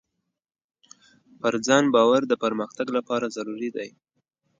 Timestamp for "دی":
3.77-3.89